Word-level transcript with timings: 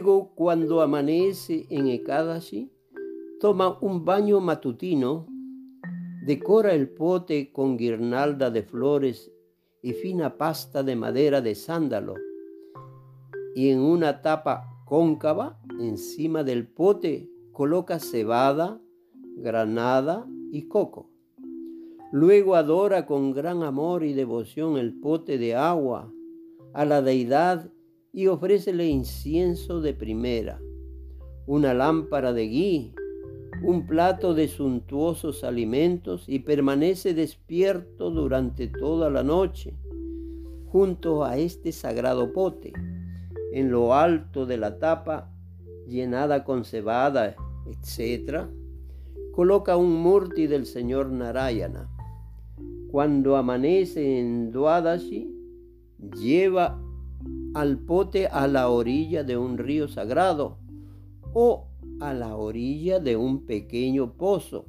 Luego, 0.00 0.32
cuando 0.34 0.80
amanece 0.80 1.66
en 1.68 1.86
Ekadashi, 1.86 2.72
toma 3.38 3.76
un 3.82 4.02
baño 4.02 4.40
matutino, 4.40 5.26
decora 6.24 6.72
el 6.72 6.88
pote 6.88 7.52
con 7.52 7.76
guirnalda 7.76 8.50
de 8.50 8.62
flores 8.62 9.30
y 9.82 9.92
fina 9.92 10.38
pasta 10.38 10.82
de 10.82 10.96
madera 10.96 11.42
de 11.42 11.54
sándalo, 11.54 12.14
y 13.54 13.68
en 13.68 13.80
una 13.80 14.22
tapa 14.22 14.62
cóncava 14.86 15.60
encima 15.78 16.44
del 16.44 16.66
pote 16.66 17.28
coloca 17.52 17.98
cebada, 17.98 18.80
granada 19.36 20.26
y 20.50 20.66
coco. 20.66 21.10
Luego 22.10 22.56
adora 22.56 23.04
con 23.04 23.32
gran 23.32 23.62
amor 23.62 24.02
y 24.02 24.14
devoción 24.14 24.78
el 24.78 24.98
pote 24.98 25.36
de 25.36 25.56
agua 25.56 26.10
a 26.72 26.86
la 26.86 27.02
deidad 27.02 27.70
y 28.12 28.26
ofrécele 28.26 28.86
incienso 28.86 29.80
de 29.80 29.94
primera, 29.94 30.60
una 31.46 31.74
lámpara 31.74 32.32
de 32.32 32.48
gui, 32.48 32.94
un 33.62 33.86
plato 33.86 34.34
de 34.34 34.48
suntuosos 34.48 35.44
alimentos 35.44 36.24
y 36.28 36.40
permanece 36.40 37.14
despierto 37.14 38.10
durante 38.10 38.68
toda 38.68 39.10
la 39.10 39.22
noche 39.22 39.74
junto 40.66 41.24
a 41.24 41.36
este 41.36 41.72
sagrado 41.72 42.32
pote, 42.32 42.72
en 43.52 43.70
lo 43.70 43.94
alto 43.94 44.46
de 44.46 44.56
la 44.56 44.78
tapa 44.78 45.32
llenada 45.86 46.44
con 46.44 46.64
cebada, 46.64 47.34
etc., 47.66 48.46
coloca 49.32 49.76
un 49.76 49.92
murti 49.92 50.46
del 50.46 50.66
señor 50.66 51.10
Narayana 51.10 51.88
cuando 52.90 53.36
amanece 53.36 54.18
en 54.18 54.50
Duadashi, 54.50 55.32
lleva 56.18 56.82
al 57.54 57.78
pote 57.78 58.26
a 58.26 58.46
la 58.46 58.68
orilla 58.68 59.24
de 59.24 59.36
un 59.36 59.58
río 59.58 59.88
sagrado 59.88 60.58
o 61.32 61.66
a 62.00 62.12
la 62.12 62.36
orilla 62.36 63.00
de 63.00 63.16
un 63.16 63.46
pequeño 63.46 64.12
pozo. 64.14 64.66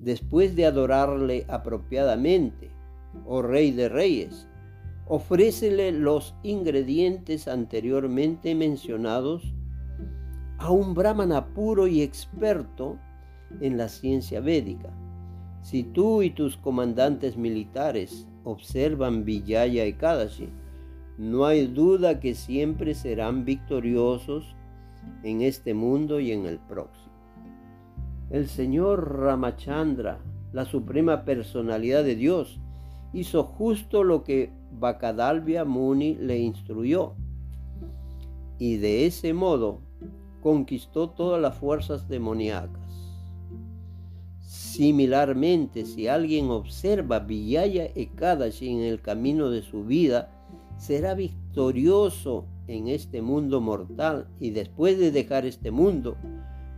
Después 0.00 0.54
de 0.54 0.66
adorarle 0.66 1.44
apropiadamente, 1.48 2.70
oh 3.26 3.42
Rey 3.42 3.72
de 3.72 3.88
Reyes, 3.88 4.46
ofrécele 5.06 5.92
los 5.92 6.34
ingredientes 6.42 7.48
anteriormente 7.48 8.54
mencionados 8.54 9.54
a 10.58 10.70
un 10.70 10.94
brahmana 10.94 11.46
puro 11.54 11.86
y 11.86 12.02
experto 12.02 12.98
en 13.60 13.76
la 13.76 13.88
ciencia 13.88 14.40
védica 14.40 14.92
si 15.62 15.82
tú 15.82 16.22
y 16.22 16.30
tus 16.30 16.56
comandantes 16.56 17.36
militares 17.36 18.26
observan 18.44 19.24
Vijaya 19.24 19.84
y 19.84 19.92
Kadashi, 19.92 20.48
no 21.18 21.46
hay 21.46 21.66
duda 21.66 22.20
que 22.20 22.34
siempre 22.34 22.94
serán 22.94 23.44
victoriosos 23.44 24.54
en 25.24 25.42
este 25.42 25.74
mundo 25.74 26.20
y 26.20 26.30
en 26.30 26.46
el 26.46 26.60
próximo. 26.60 27.12
El 28.30 28.48
Señor 28.48 29.18
Ramachandra, 29.18 30.20
la 30.52 30.64
suprema 30.64 31.24
personalidad 31.24 32.04
de 32.04 32.14
Dios, 32.14 32.60
hizo 33.12 33.42
justo 33.42 34.04
lo 34.04 34.22
que 34.22 34.52
Bakadalvia 34.78 35.64
Muni 35.64 36.14
le 36.14 36.38
instruyó 36.38 37.14
y 38.58 38.76
de 38.76 39.06
ese 39.06 39.32
modo 39.32 39.80
conquistó 40.40 41.10
todas 41.10 41.40
las 41.40 41.56
fuerzas 41.56 42.08
demoníacas. 42.08 42.78
Similarmente, 44.40 45.84
si 45.84 46.06
alguien 46.06 46.50
observa 46.50 47.18
Villaya 47.18 47.86
Ekadashi 47.96 48.68
en 48.68 48.80
el 48.80 49.00
camino 49.00 49.50
de 49.50 49.62
su 49.62 49.84
vida, 49.84 50.37
será 50.78 51.14
victorioso 51.14 52.46
en 52.66 52.88
este 52.88 53.20
mundo 53.20 53.60
mortal 53.60 54.28
y 54.40 54.50
después 54.50 54.98
de 54.98 55.10
dejar 55.10 55.44
este 55.44 55.70
mundo, 55.70 56.16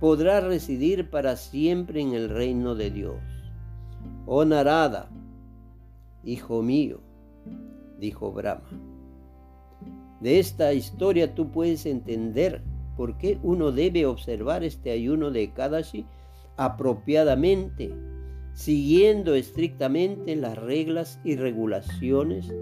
podrá 0.00 0.40
residir 0.40 1.10
para 1.10 1.36
siempre 1.36 2.00
en 2.00 2.14
el 2.14 2.28
reino 2.28 2.74
de 2.74 2.90
Dios. 2.90 3.20
Oh 4.26 4.44
Narada, 4.44 5.10
hijo 6.24 6.62
mío, 6.62 7.00
dijo 7.98 8.32
Brahma. 8.32 8.68
De 10.20 10.38
esta 10.38 10.72
historia 10.72 11.34
tú 11.34 11.50
puedes 11.50 11.86
entender 11.86 12.62
por 12.96 13.18
qué 13.18 13.38
uno 13.42 13.72
debe 13.72 14.06
observar 14.06 14.64
este 14.64 14.90
ayuno 14.90 15.30
de 15.30 15.44
Ekadashi 15.44 16.04
apropiadamente, 16.56 17.94
siguiendo 18.52 19.34
estrictamente 19.34 20.34
las 20.34 20.58
reglas 20.58 21.20
y 21.24 21.36
regulaciones, 21.36 22.52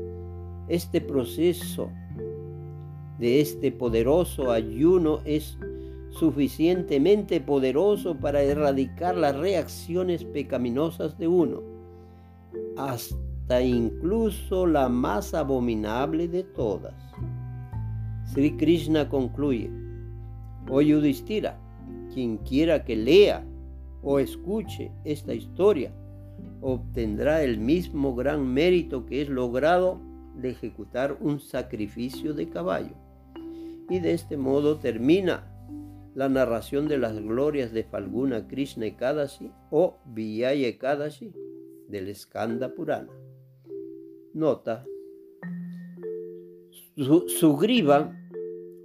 este 0.69 1.01
proceso 1.01 1.91
de 3.19 3.41
este 3.41 3.73
poderoso 3.73 4.51
ayuno 4.51 5.21
es 5.25 5.59
suficientemente 6.11 7.41
poderoso 7.41 8.17
para 8.17 8.43
erradicar 8.43 9.17
las 9.17 9.37
reacciones 9.37 10.25
pecaminosas 10.25 11.19
de 11.19 11.29
uno, 11.29 11.63
hasta 12.77 13.63
incluso 13.63 14.67
la 14.67 14.89
más 14.89 15.35
abominable 15.35 16.29
de 16.29 16.43
todas. 16.43 16.95
Sri 18.25 18.57
Krishna 18.57 19.09
concluye, 19.09 19.71
oh 20.69 20.81
Yudhishthira, 20.81 21.59
quien 22.13 22.39
quiera 22.39 22.85
que 22.85 22.97
lea 22.97 23.45
o 24.03 24.19
escuche 24.19 24.91
esta 25.05 25.35
historia, 25.35 25.93
obtendrá 26.61 27.43
el 27.43 27.59
mismo 27.59 28.15
gran 28.15 28.47
mérito 28.53 29.07
que 29.07 29.23
es 29.23 29.29
logrado 29.29 30.01
de 30.37 30.51
ejecutar 30.51 31.17
un 31.21 31.41
sacrificio 31.41 32.35
de 32.35 32.49
caballo. 32.49 32.95
Y 33.89 34.01
de 34.01 34.13
este 34.13 34.37
modo 34.37 34.79
termina 34.79 35.53
la 36.15 36.29
narración 36.29 36.89
de 36.89 36.99
las 36.99 37.15
glorias 37.21 37.73
de 37.73 37.85
Falguna 37.85 38.49
Krishna 38.49 38.87
Ekadashi 38.87 39.51
o 39.71 39.99
Vijaya 40.07 40.69
Ekadashi 40.69 41.33
del 41.89 42.15
Skanda 42.15 42.75
Purana. 42.75 43.13
Nota. 44.33 44.85
Sugriva, 47.27 48.15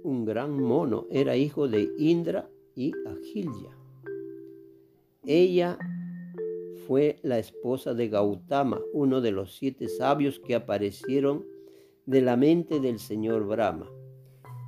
un 0.02 0.24
gran 0.24 0.60
mono, 0.60 1.06
era 1.10 1.36
hijo 1.36 1.68
de 1.68 1.88
Indra 1.98 2.48
y 2.74 2.92
Agilya. 3.06 3.76
Ella 5.24 5.78
fue 6.86 7.18
la 7.22 7.38
esposa 7.38 7.94
de 7.94 8.08
Gautama, 8.08 8.80
uno 8.92 9.20
de 9.20 9.32
los 9.32 9.54
siete 9.56 9.88
sabios 9.88 10.40
que 10.40 10.54
aparecieron 10.54 11.44
de 12.06 12.22
la 12.22 12.36
mente 12.36 12.80
del 12.80 12.98
señor 12.98 13.46
Brahma. 13.46 13.90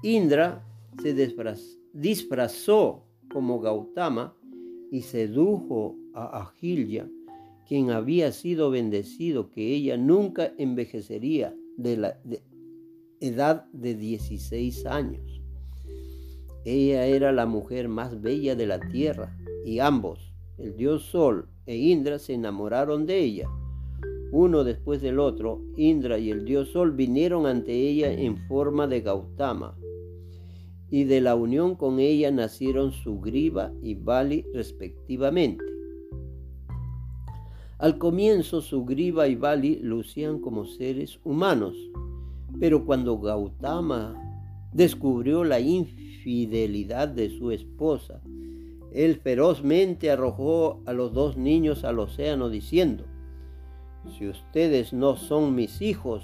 Indra 0.02 0.64
se 1.02 1.14
disfrazó 1.92 3.04
como 3.32 3.60
Gautama 3.60 4.36
y 4.90 5.02
sedujo 5.02 5.96
a 6.14 6.42
Agilya, 6.42 7.08
quien 7.66 7.90
había 7.90 8.30
sido 8.32 8.70
bendecido 8.70 9.50
que 9.50 9.74
ella 9.74 9.96
nunca 9.96 10.52
envejecería 10.58 11.54
de 11.76 11.96
la 11.96 12.18
edad 13.20 13.66
de 13.72 13.94
16 13.94 14.86
años. 14.86 15.42
Ella 16.64 17.06
era 17.06 17.32
la 17.32 17.46
mujer 17.46 17.88
más 17.88 18.20
bella 18.20 18.54
de 18.54 18.66
la 18.66 18.80
tierra 18.80 19.36
y 19.64 19.80
ambos 19.80 20.33
el 20.58 20.76
dios 20.76 21.04
Sol 21.04 21.48
e 21.66 21.76
Indra 21.76 22.18
se 22.18 22.34
enamoraron 22.34 23.06
de 23.06 23.18
ella. 23.18 23.48
Uno 24.32 24.64
después 24.64 25.00
del 25.00 25.18
otro, 25.18 25.60
Indra 25.76 26.18
y 26.18 26.30
el 26.30 26.44
dios 26.44 26.70
Sol 26.70 26.92
vinieron 26.92 27.46
ante 27.46 27.72
ella 27.72 28.12
en 28.12 28.36
forma 28.48 28.86
de 28.86 29.00
Gautama, 29.00 29.76
y 30.90 31.04
de 31.04 31.20
la 31.20 31.34
unión 31.34 31.74
con 31.74 31.98
ella 31.98 32.30
nacieron 32.30 32.92
Sugriva 32.92 33.72
y 33.82 33.94
Bali 33.94 34.44
respectivamente. 34.52 35.64
Al 37.78 37.98
comienzo 37.98 38.60
Sugriva 38.60 39.26
y 39.28 39.34
Bali 39.34 39.80
lucían 39.82 40.40
como 40.40 40.64
seres 40.64 41.18
humanos, 41.24 41.76
pero 42.60 42.84
cuando 42.84 43.18
Gautama 43.18 44.14
descubrió 44.72 45.42
la 45.42 45.58
infidelidad 45.58 47.08
de 47.08 47.30
su 47.30 47.50
esposa, 47.50 48.22
él 48.94 49.16
ferozmente 49.16 50.10
arrojó 50.12 50.80
a 50.86 50.92
los 50.92 51.12
dos 51.12 51.36
niños 51.36 51.82
al 51.84 51.98
océano 51.98 52.48
diciendo, 52.48 53.04
si 54.16 54.28
ustedes 54.28 54.92
no 54.92 55.16
son 55.16 55.56
mis 55.56 55.82
hijos, 55.82 56.22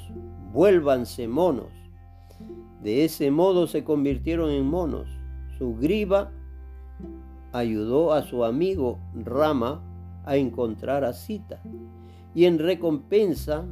vuélvanse 0.53 1.27
monos. 1.27 1.73
De 2.81 3.05
ese 3.05 3.33
modo 3.33 3.67
se 3.67 3.83
convirtieron 3.83 4.51
en 4.51 4.67
monos. 4.67 5.09
Su 5.59 5.75
griba 5.77 6.31
ayudó 7.53 8.13
a 8.13 8.23
su 8.23 8.45
amigo 8.45 9.01
Rama 9.15 9.83
a 10.25 10.37
encontrar 10.37 11.05
a 11.05 11.13
Sita. 11.13 11.61
Y 12.37 12.45
en 12.45 12.61
recompensa, 12.61 13.65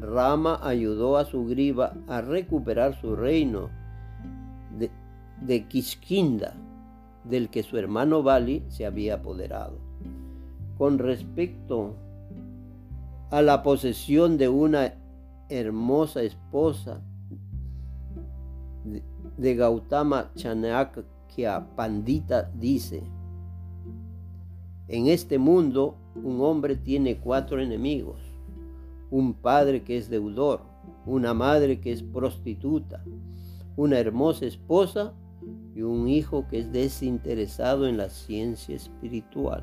Rama 0.00 0.60
ayudó 0.62 1.16
a 1.16 1.24
su 1.24 1.44
griba 1.46 1.94
a 2.06 2.20
recuperar 2.20 2.94
su 3.00 3.16
reino 3.16 3.68
de, 4.78 4.90
de 5.40 5.66
del 7.28 7.50
que 7.50 7.62
su 7.62 7.76
hermano 7.76 8.22
Bali 8.22 8.64
se 8.68 8.86
había 8.86 9.14
apoderado. 9.14 9.78
Con 10.76 10.98
respecto 10.98 11.94
a 13.30 13.42
la 13.42 13.62
posesión 13.62 14.38
de 14.38 14.48
una 14.48 14.94
hermosa 15.48 16.22
esposa 16.22 17.00
de 19.36 19.54
Gautama 19.54 20.30
Chanakya 20.34 21.66
Pandita 21.76 22.50
dice, 22.54 23.02
en 24.88 25.08
este 25.08 25.38
mundo 25.38 25.96
un 26.14 26.40
hombre 26.40 26.76
tiene 26.76 27.18
cuatro 27.18 27.60
enemigos, 27.60 28.20
un 29.10 29.34
padre 29.34 29.82
que 29.82 29.96
es 29.96 30.08
deudor, 30.08 30.62
una 31.06 31.34
madre 31.34 31.80
que 31.80 31.92
es 31.92 32.02
prostituta, 32.02 33.02
una 33.76 33.98
hermosa 33.98 34.46
esposa 34.46 35.12
y 35.78 35.82
un 35.82 36.08
hijo 36.08 36.44
que 36.50 36.58
es 36.58 36.72
desinteresado 36.72 37.86
en 37.86 37.96
la 37.96 38.10
ciencia 38.10 38.74
espiritual. 38.74 39.62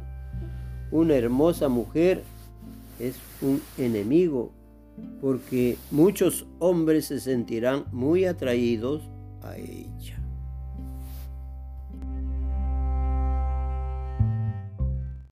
Una 0.90 1.16
hermosa 1.16 1.68
mujer 1.68 2.24
es 3.02 3.18
un 3.42 3.62
enemigo 3.78 4.54
porque 5.20 5.78
muchos 5.92 6.46
hombres 6.60 7.08
se 7.08 7.20
sentirán 7.20 7.84
muy 7.92 8.24
atraídos 8.24 9.02
a 9.44 9.58
ella. 9.58 10.25